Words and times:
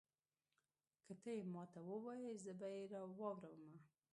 که 1.05 1.13
تۀ 1.21 1.31
یې 1.37 1.43
ماته 1.53 1.79
ووایي 1.89 2.31
زه 2.43 2.51
به 2.59 2.67
یې 2.75 2.83
واورمه. 2.91 3.75